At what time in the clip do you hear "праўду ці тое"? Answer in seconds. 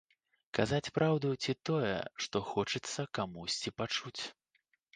0.95-1.93